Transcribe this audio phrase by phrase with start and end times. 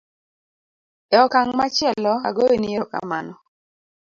[1.13, 3.33] e okang' machielo agoyo ni erokamano